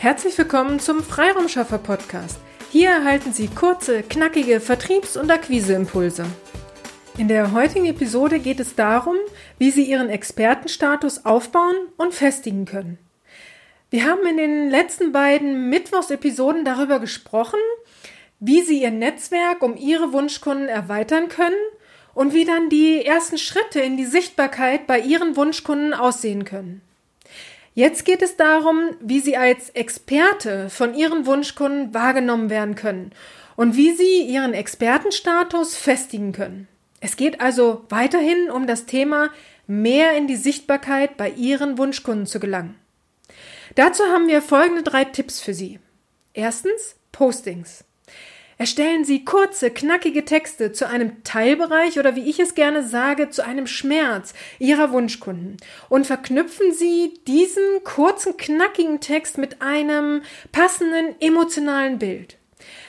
Herzlich 0.00 0.38
willkommen 0.38 0.80
zum 0.80 1.02
Freiraumschaffer 1.02 1.76
Podcast. 1.76 2.38
Hier 2.72 2.88
erhalten 2.88 3.34
Sie 3.34 3.48
kurze, 3.48 4.02
knackige 4.02 4.58
Vertriebs- 4.58 5.18
und 5.18 5.30
Akquiseimpulse. 5.30 6.24
In 7.18 7.28
der 7.28 7.52
heutigen 7.52 7.84
Episode 7.84 8.38
geht 8.38 8.60
es 8.60 8.74
darum, 8.74 9.16
wie 9.58 9.70
Sie 9.70 9.82
Ihren 9.84 10.08
Expertenstatus 10.08 11.26
aufbauen 11.26 11.76
und 11.98 12.14
festigen 12.14 12.64
können. 12.64 12.96
Wir 13.90 14.06
haben 14.06 14.26
in 14.26 14.38
den 14.38 14.70
letzten 14.70 15.12
beiden 15.12 15.68
Mittwochsepisoden 15.68 16.64
darüber 16.64 16.98
gesprochen, 16.98 17.60
wie 18.38 18.62
Sie 18.62 18.80
Ihr 18.80 18.92
Netzwerk 18.92 19.62
um 19.62 19.76
Ihre 19.76 20.14
Wunschkunden 20.14 20.68
erweitern 20.68 21.28
können 21.28 21.60
und 22.14 22.32
wie 22.32 22.46
dann 22.46 22.70
die 22.70 23.04
ersten 23.04 23.36
Schritte 23.36 23.80
in 23.80 23.98
die 23.98 24.06
Sichtbarkeit 24.06 24.86
bei 24.86 24.98
Ihren 24.98 25.36
Wunschkunden 25.36 25.92
aussehen 25.92 26.46
können. 26.46 26.80
Jetzt 27.80 28.04
geht 28.04 28.20
es 28.20 28.36
darum, 28.36 28.90
wie 29.00 29.20
Sie 29.20 29.38
als 29.38 29.70
Experte 29.70 30.68
von 30.68 30.92
Ihren 30.92 31.24
Wunschkunden 31.24 31.94
wahrgenommen 31.94 32.50
werden 32.50 32.74
können 32.74 33.10
und 33.56 33.74
wie 33.74 33.92
Sie 33.92 34.20
Ihren 34.20 34.52
Expertenstatus 34.52 35.76
festigen 35.78 36.32
können. 36.32 36.68
Es 37.00 37.16
geht 37.16 37.40
also 37.40 37.86
weiterhin 37.88 38.50
um 38.50 38.66
das 38.66 38.84
Thema, 38.84 39.30
mehr 39.66 40.14
in 40.14 40.26
die 40.26 40.36
Sichtbarkeit 40.36 41.16
bei 41.16 41.30
Ihren 41.30 41.78
Wunschkunden 41.78 42.26
zu 42.26 42.38
gelangen. 42.38 42.74
Dazu 43.76 44.04
haben 44.12 44.28
wir 44.28 44.42
folgende 44.42 44.82
drei 44.82 45.06
Tipps 45.06 45.40
für 45.40 45.54
Sie. 45.54 45.80
Erstens 46.34 46.96
Postings. 47.12 47.84
Erstellen 48.60 49.06
Sie 49.06 49.24
kurze, 49.24 49.70
knackige 49.70 50.26
Texte 50.26 50.70
zu 50.70 50.86
einem 50.86 51.24
Teilbereich 51.24 51.98
oder 51.98 52.14
wie 52.14 52.28
ich 52.28 52.38
es 52.40 52.54
gerne 52.54 52.86
sage, 52.86 53.30
zu 53.30 53.42
einem 53.42 53.66
Schmerz 53.66 54.34
Ihrer 54.58 54.92
Wunschkunden 54.92 55.56
und 55.88 56.06
verknüpfen 56.06 56.70
Sie 56.74 57.14
diesen 57.26 57.64
kurzen, 57.84 58.36
knackigen 58.36 59.00
Text 59.00 59.38
mit 59.38 59.62
einem 59.62 60.20
passenden 60.52 61.14
emotionalen 61.20 61.98
Bild. 61.98 62.36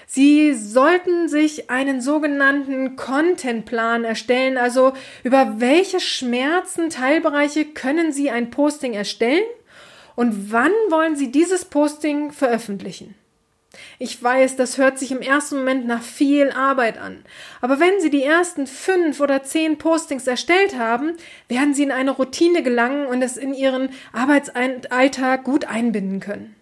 Sie 0.08 0.54
sollten 0.56 1.30
sich 1.30 1.70
einen 1.70 2.02
sogenannten 2.02 2.98
Contentplan 2.98 4.04
erstellen, 4.04 4.58
also 4.58 4.92
über 5.24 5.62
welche 5.62 6.02
Schmerzen, 6.02 6.90
Teilbereiche 6.90 7.64
können 7.64 8.12
Sie 8.12 8.30
ein 8.30 8.50
Posting 8.50 8.92
erstellen 8.92 9.46
und 10.18 10.52
wann 10.52 10.74
wollen 10.90 11.16
Sie 11.16 11.32
dieses 11.32 11.64
Posting 11.64 12.34
veröffentlichen. 12.34 13.16
Ich 14.00 14.22
weiß, 14.22 14.58
das 14.58 14.78
hört 14.78 15.00
sich 15.00 15.12
im 15.12 15.22
ersten 15.22 15.58
Moment 15.58 15.88
nach 15.88 16.02
viel 16.02 16.50
Arbeit 16.52 16.98
an. 16.98 17.24
Aber 17.62 17.80
wenn 17.80 18.00
Sie 18.02 18.10
die 18.10 18.24
ersten 18.24 18.68
fünf 18.68 19.22
oder 19.22 19.44
zehn 19.44 19.78
Postings 19.78 20.28
erstellt 20.28 20.78
haben, 20.78 21.14
werden 21.48 21.74
Sie 21.74 21.84
in 21.84 21.92
eine 21.92 22.12
Routine 22.12 22.64
gelangen 22.64 23.06
und 23.06 23.22
es 23.22 23.38
in 23.38 23.54
Ihren 23.54 23.90
Arbeitsalltag 24.12 25.44
gut 25.44 25.66
einbinden 25.66 26.20
können. 26.20 26.56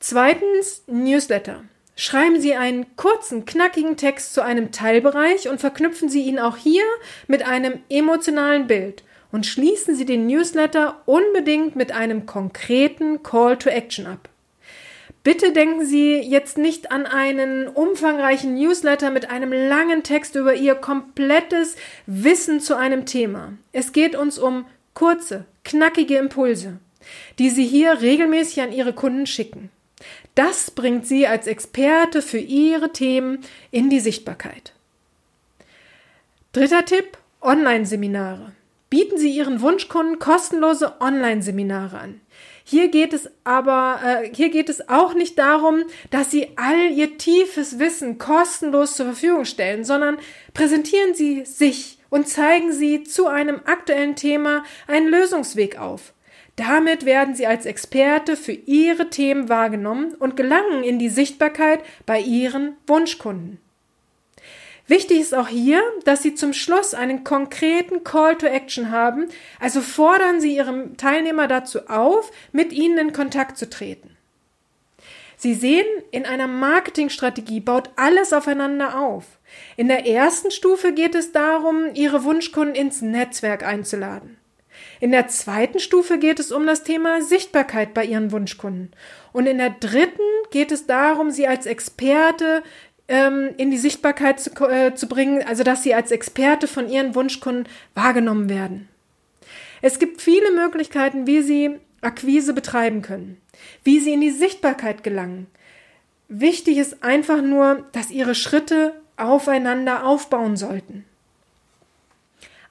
Zweitens 0.00 0.82
Newsletter. 0.86 1.64
Schreiben 1.96 2.40
Sie 2.40 2.54
einen 2.54 2.96
kurzen, 2.96 3.44
knackigen 3.44 3.98
Text 3.98 4.32
zu 4.32 4.42
einem 4.42 4.72
Teilbereich 4.72 5.48
und 5.48 5.60
verknüpfen 5.60 6.08
Sie 6.08 6.22
ihn 6.22 6.38
auch 6.38 6.56
hier 6.56 6.84
mit 7.26 7.46
einem 7.46 7.80
emotionalen 7.90 8.66
Bild 8.66 9.04
und 9.32 9.44
schließen 9.44 9.94
Sie 9.94 10.06
den 10.06 10.26
Newsletter 10.26 11.02
unbedingt 11.04 11.76
mit 11.76 11.92
einem 11.92 12.24
konkreten 12.24 13.22
Call 13.22 13.58
to 13.58 13.68
Action 13.68 14.06
ab. 14.06 14.30
Bitte 15.22 15.52
denken 15.52 15.84
Sie 15.84 16.16
jetzt 16.16 16.56
nicht 16.56 16.90
an 16.90 17.04
einen 17.04 17.68
umfangreichen 17.68 18.54
Newsletter 18.54 19.10
mit 19.10 19.28
einem 19.28 19.52
langen 19.52 20.02
Text 20.02 20.34
über 20.34 20.54
Ihr 20.54 20.74
komplettes 20.74 21.76
Wissen 22.06 22.60
zu 22.60 22.76
einem 22.76 23.04
Thema. 23.04 23.52
Es 23.72 23.92
geht 23.92 24.16
uns 24.16 24.38
um 24.38 24.64
kurze, 24.94 25.44
knackige 25.62 26.16
Impulse, 26.16 26.78
die 27.38 27.50
Sie 27.50 27.66
hier 27.66 28.00
regelmäßig 28.00 28.62
an 28.62 28.72
Ihre 28.72 28.94
Kunden 28.94 29.26
schicken. 29.26 29.70
Das 30.34 30.70
bringt 30.70 31.06
Sie 31.06 31.26
als 31.26 31.46
Experte 31.46 32.22
für 32.22 32.38
Ihre 32.38 32.92
Themen 32.92 33.40
in 33.70 33.90
die 33.90 34.00
Sichtbarkeit. 34.00 34.72
Dritter 36.52 36.86
Tipp, 36.86 37.18
Online-Seminare. 37.42 38.52
Bieten 38.88 39.18
Sie 39.18 39.30
Ihren 39.30 39.60
Wunschkunden 39.60 40.18
kostenlose 40.18 41.00
Online-Seminare 41.00 41.98
an. 41.98 42.20
Hier 42.64 42.88
geht 42.88 43.12
es 43.12 43.30
aber, 43.44 44.00
äh, 44.04 44.30
hier 44.34 44.50
geht 44.50 44.68
es 44.68 44.88
auch 44.88 45.14
nicht 45.14 45.38
darum, 45.38 45.84
dass 46.10 46.30
Sie 46.30 46.48
all 46.56 46.90
Ihr 46.90 47.18
tiefes 47.18 47.78
Wissen 47.78 48.18
kostenlos 48.18 48.96
zur 48.96 49.06
Verfügung 49.06 49.44
stellen, 49.44 49.84
sondern 49.84 50.18
präsentieren 50.54 51.14
Sie 51.14 51.44
sich 51.44 51.98
und 52.10 52.28
zeigen 52.28 52.72
Sie 52.72 53.04
zu 53.04 53.26
einem 53.26 53.60
aktuellen 53.64 54.16
Thema 54.16 54.64
einen 54.86 55.08
Lösungsweg 55.08 55.78
auf. 55.78 56.12
Damit 56.56 57.06
werden 57.06 57.34
Sie 57.34 57.46
als 57.46 57.64
Experte 57.64 58.36
für 58.36 58.52
Ihre 58.52 59.08
Themen 59.08 59.48
wahrgenommen 59.48 60.14
und 60.14 60.36
gelangen 60.36 60.84
in 60.84 60.98
die 60.98 61.08
Sichtbarkeit 61.08 61.80
bei 62.04 62.20
Ihren 62.20 62.76
Wunschkunden. 62.86 63.58
Wichtig 64.90 65.20
ist 65.20 65.36
auch 65.36 65.46
hier, 65.46 65.80
dass 66.04 66.20
Sie 66.20 66.34
zum 66.34 66.52
Schluss 66.52 66.94
einen 66.94 67.22
konkreten 67.22 68.02
Call 68.02 68.36
to 68.36 68.46
Action 68.46 68.90
haben, 68.90 69.28
also 69.60 69.82
fordern 69.82 70.40
Sie 70.40 70.56
Ihrem 70.56 70.96
Teilnehmer 70.96 71.46
dazu 71.46 71.86
auf, 71.86 72.32
mit 72.50 72.72
Ihnen 72.72 72.98
in 72.98 73.12
Kontakt 73.12 73.56
zu 73.56 73.70
treten. 73.70 74.16
Sie 75.36 75.54
sehen, 75.54 75.86
in 76.10 76.26
einer 76.26 76.48
Marketingstrategie 76.48 77.60
baut 77.60 77.90
alles 77.94 78.32
aufeinander 78.32 78.98
auf. 78.98 79.38
In 79.76 79.86
der 79.86 80.08
ersten 80.08 80.50
Stufe 80.50 80.92
geht 80.92 81.14
es 81.14 81.30
darum, 81.30 81.94
Ihre 81.94 82.24
Wunschkunden 82.24 82.74
ins 82.74 83.00
Netzwerk 83.00 83.64
einzuladen. 83.64 84.38
In 84.98 85.12
der 85.12 85.28
zweiten 85.28 85.78
Stufe 85.78 86.18
geht 86.18 86.40
es 86.40 86.52
um 86.52 86.66
das 86.66 86.82
Thema 86.82 87.22
Sichtbarkeit 87.22 87.94
bei 87.94 88.04
Ihren 88.04 88.32
Wunschkunden. 88.32 88.90
Und 89.32 89.46
in 89.46 89.58
der 89.58 89.70
dritten 89.70 90.20
geht 90.50 90.72
es 90.72 90.86
darum, 90.86 91.30
Sie 91.30 91.46
als 91.46 91.66
Experte 91.66 92.62
ähm, 93.10 93.50
in 93.58 93.70
die 93.70 93.76
Sichtbarkeit 93.76 94.40
zu, 94.40 94.50
äh, 94.68 94.94
zu 94.94 95.08
bringen, 95.08 95.42
also 95.46 95.64
dass 95.64 95.82
sie 95.82 95.94
als 95.94 96.12
Experte 96.12 96.66
von 96.66 96.88
ihren 96.88 97.14
Wunschkunden 97.14 97.68
wahrgenommen 97.94 98.48
werden. 98.48 98.88
Es 99.82 99.98
gibt 99.98 100.22
viele 100.22 100.52
Möglichkeiten, 100.52 101.26
wie 101.26 101.42
sie 101.42 101.78
Akquise 102.00 102.54
betreiben 102.54 103.02
können, 103.02 103.38
wie 103.84 103.98
sie 104.00 104.12
in 104.12 104.20
die 104.20 104.30
Sichtbarkeit 104.30 105.02
gelangen. 105.02 105.48
Wichtig 106.28 106.78
ist 106.78 107.02
einfach 107.02 107.42
nur, 107.42 107.84
dass 107.92 108.10
ihre 108.10 108.34
Schritte 108.34 108.94
aufeinander 109.16 110.06
aufbauen 110.06 110.56
sollten 110.56 111.04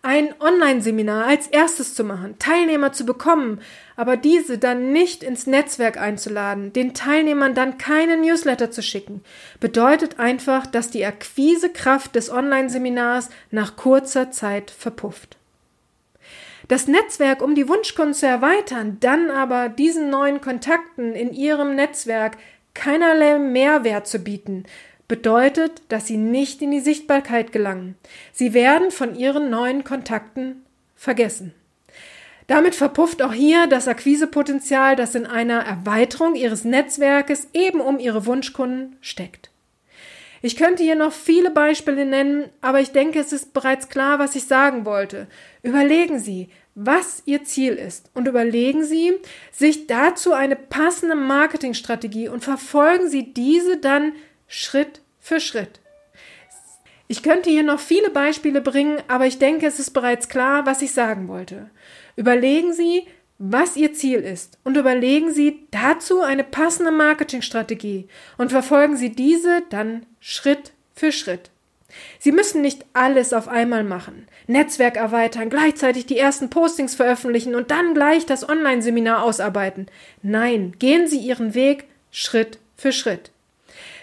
ein 0.01 0.33
Online-Seminar 0.39 1.25
als 1.25 1.47
erstes 1.47 1.93
zu 1.93 2.05
machen, 2.05 2.39
Teilnehmer 2.39 2.93
zu 2.93 3.05
bekommen, 3.05 3.59
aber 3.97 4.15
diese 4.15 4.57
dann 4.57 4.93
nicht 4.93 5.23
ins 5.23 5.45
Netzwerk 5.45 5.99
einzuladen, 5.99 6.71
den 6.71 6.93
Teilnehmern 6.93 7.53
dann 7.53 7.77
keine 7.77 8.17
Newsletter 8.17 8.71
zu 8.71 8.81
schicken, 8.81 9.21
bedeutet 9.59 10.17
einfach, 10.17 10.65
dass 10.65 10.89
die 10.89 11.05
Akquisekraft 11.05 12.15
des 12.15 12.31
Online-Seminars 12.31 13.29
nach 13.51 13.75
kurzer 13.75 14.31
Zeit 14.31 14.71
verpufft. 14.71 15.35
Das 16.69 16.87
Netzwerk, 16.87 17.41
um 17.41 17.55
die 17.55 17.67
Wunschkunden 17.67 18.13
zu 18.13 18.27
erweitern, 18.27 18.97
dann 19.01 19.31
aber 19.31 19.69
diesen 19.69 20.09
neuen 20.09 20.39
Kontakten 20.39 21.13
in 21.13 21.33
ihrem 21.33 21.75
Netzwerk 21.75 22.37
keinerlei 22.73 23.39
Mehrwert 23.39 24.07
zu 24.07 24.19
bieten, 24.19 24.65
bedeutet, 25.09 25.81
dass 25.89 26.07
sie 26.07 26.15
nicht 26.15 26.61
in 26.61 26.71
die 26.71 26.79
Sichtbarkeit 26.79 27.51
gelangen. 27.51 27.95
Sie 28.31 28.53
werden 28.53 28.91
von 28.91 29.15
ihren 29.15 29.49
neuen 29.49 29.83
Kontakten 29.83 30.63
vergessen. 30.95 31.53
Damit 32.47 32.75
verpufft 32.75 33.21
auch 33.21 33.33
hier 33.33 33.67
das 33.67 33.87
Akquisepotenzial, 33.87 34.95
das 34.95 35.15
in 35.15 35.25
einer 35.25 35.59
Erweiterung 35.59 36.35
ihres 36.35 36.63
Netzwerkes 36.63 37.49
eben 37.53 37.81
um 37.81 37.99
ihre 37.99 38.25
Wunschkunden 38.25 38.95
steckt. 39.01 39.51
Ich 40.41 40.55
könnte 40.55 40.83
hier 40.83 40.95
noch 40.95 41.11
viele 41.11 41.51
Beispiele 41.51 42.05
nennen, 42.05 42.45
aber 42.61 42.79
ich 42.79 42.91
denke, 42.91 43.19
es 43.19 43.33
ist 43.33 43.53
bereits 43.53 43.89
klar, 43.89 44.19
was 44.19 44.35
ich 44.35 44.45
sagen 44.45 44.85
wollte. 44.85 45.27
Überlegen 45.63 46.19
Sie, 46.19 46.49
was 46.75 47.23
Ihr 47.25 47.43
Ziel 47.43 47.73
ist 47.73 48.09
und 48.13 48.27
überlegen 48.27 48.85
Sie 48.85 49.13
sich 49.51 49.87
dazu 49.87 50.33
eine 50.33 50.55
passende 50.55 51.15
Marketingstrategie 51.15 52.29
und 52.29 52.43
verfolgen 52.43 53.09
Sie 53.09 53.33
diese 53.33 53.77
dann 53.77 54.13
Schritt 54.49 55.01
für 55.19 55.39
Schritt. 55.39 55.79
Ich 57.07 57.23
könnte 57.23 57.49
hier 57.49 57.63
noch 57.63 57.79
viele 57.79 58.09
Beispiele 58.09 58.61
bringen, 58.61 59.01
aber 59.07 59.25
ich 59.25 59.39
denke, 59.39 59.65
es 59.65 59.79
ist 59.79 59.91
bereits 59.91 60.27
klar, 60.27 60.65
was 60.65 60.81
ich 60.81 60.91
sagen 60.91 61.27
wollte. 61.27 61.69
Überlegen 62.15 62.73
Sie, 62.73 63.03
was 63.37 63.77
Ihr 63.77 63.93
Ziel 63.93 64.19
ist 64.19 64.57
und 64.63 64.75
überlegen 64.75 65.31
Sie 65.31 65.67
dazu 65.71 66.21
eine 66.21 66.43
passende 66.43 66.91
Marketingstrategie 66.91 68.07
und 68.37 68.51
verfolgen 68.51 68.97
Sie 68.97 69.11
diese 69.11 69.61
dann 69.69 70.05
Schritt 70.19 70.73
für 70.93 71.11
Schritt. 71.11 71.51
Sie 72.19 72.31
müssen 72.31 72.61
nicht 72.61 72.85
alles 72.93 73.33
auf 73.33 73.47
einmal 73.47 73.83
machen. 73.83 74.27
Netzwerk 74.47 74.97
erweitern, 74.97 75.49
gleichzeitig 75.49 76.05
die 76.07 76.17
ersten 76.17 76.49
Postings 76.49 76.95
veröffentlichen 76.95 77.55
und 77.55 77.71
dann 77.71 77.93
gleich 77.93 78.25
das 78.25 78.47
Online-Seminar 78.47 79.23
ausarbeiten. 79.23 79.87
Nein, 80.21 80.75
gehen 80.79 81.07
Sie 81.07 81.19
Ihren 81.19 81.53
Weg 81.53 81.85
Schritt 82.11 82.59
für 82.75 82.91
Schritt. 82.91 83.31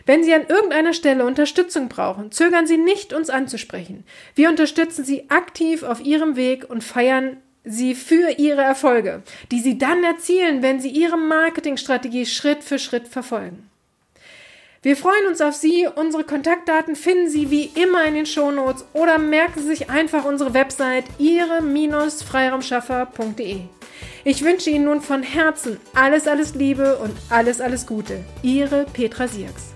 Wenn 0.06 0.24
Sie 0.24 0.32
an 0.32 0.46
irgendeiner 0.48 0.92
Stelle 0.92 1.26
Unterstützung 1.26 1.88
brauchen, 1.88 2.32
zögern 2.32 2.66
Sie 2.66 2.78
nicht, 2.78 3.12
uns 3.12 3.28
anzusprechen. 3.28 4.04
Wir 4.34 4.48
unterstützen 4.48 5.04
Sie 5.04 5.28
aktiv 5.28 5.82
auf 5.82 6.00
Ihrem 6.00 6.36
Weg 6.36 6.70
und 6.70 6.82
feiern 6.82 7.36
sie 7.66 7.94
für 7.94 8.38
ihre 8.38 8.62
Erfolge, 8.62 9.22
die 9.50 9.60
sie 9.60 9.76
dann 9.76 10.02
erzielen, 10.04 10.62
wenn 10.62 10.80
sie 10.80 10.88
ihre 10.88 11.18
Marketingstrategie 11.18 12.24
Schritt 12.24 12.62
für 12.62 12.78
Schritt 12.78 13.08
verfolgen. 13.08 13.68
Wir 14.82 14.96
freuen 14.96 15.26
uns 15.26 15.40
auf 15.40 15.54
Sie. 15.54 15.88
Unsere 15.92 16.22
Kontaktdaten 16.22 16.94
finden 16.94 17.28
Sie 17.28 17.50
wie 17.50 17.72
immer 17.74 18.04
in 18.04 18.14
den 18.14 18.26
Shownotes 18.26 18.84
oder 18.92 19.18
merken 19.18 19.60
Sie 19.60 19.66
sich 19.66 19.90
einfach 19.90 20.24
unsere 20.24 20.54
Website 20.54 21.06
ihre-freiraumschaffer.de. 21.18 23.62
Ich 24.22 24.44
wünsche 24.44 24.70
Ihnen 24.70 24.84
nun 24.84 25.00
von 25.00 25.24
Herzen 25.24 25.80
alles, 25.92 26.28
alles 26.28 26.54
Liebe 26.54 26.98
und 26.98 27.16
alles, 27.30 27.60
alles 27.60 27.84
Gute. 27.84 28.22
Ihre 28.42 28.86
Petra 28.92 29.26
Sierks. 29.26 29.75